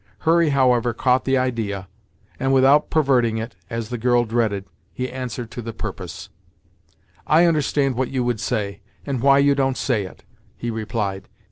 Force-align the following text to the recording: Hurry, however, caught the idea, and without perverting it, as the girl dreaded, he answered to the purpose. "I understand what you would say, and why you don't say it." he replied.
Hurry, 0.21 0.49
however, 0.49 0.95
caught 0.95 1.25
the 1.25 1.37
idea, 1.37 1.87
and 2.39 2.51
without 2.51 2.89
perverting 2.89 3.37
it, 3.37 3.55
as 3.69 3.89
the 3.89 3.99
girl 3.99 4.25
dreaded, 4.25 4.65
he 4.91 5.07
answered 5.11 5.51
to 5.51 5.61
the 5.61 5.73
purpose. 5.73 6.29
"I 7.27 7.45
understand 7.45 7.93
what 7.93 8.09
you 8.09 8.23
would 8.23 8.39
say, 8.39 8.81
and 9.05 9.21
why 9.21 9.37
you 9.37 9.53
don't 9.53 9.77
say 9.77 10.05
it." 10.05 10.23
he 10.57 10.71
replied. 10.71 11.29